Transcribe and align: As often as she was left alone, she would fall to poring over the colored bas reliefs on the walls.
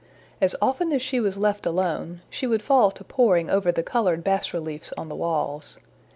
As 0.41 0.55
often 0.63 0.91
as 0.93 1.01
she 1.03 1.19
was 1.19 1.37
left 1.37 1.63
alone, 1.67 2.21
she 2.27 2.47
would 2.47 2.63
fall 2.63 2.89
to 2.89 3.03
poring 3.03 3.51
over 3.51 3.71
the 3.71 3.83
colored 3.83 4.23
bas 4.23 4.51
reliefs 4.51 4.91
on 4.97 5.09
the 5.09 5.15
walls. 5.15 5.77